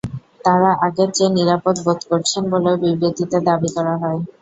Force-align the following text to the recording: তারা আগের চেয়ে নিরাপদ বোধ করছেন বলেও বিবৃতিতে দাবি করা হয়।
তারা 0.45 0.69
আগের 0.85 1.09
চেয়ে 1.11 1.35
নিরাপদ 1.37 1.75
বোধ 1.85 1.99
করছেন 2.09 2.43
বলেও 2.53 2.75
বিবৃতিতে 2.83 3.37
দাবি 3.47 3.69
করা 3.75 3.93
হয়। 4.01 4.19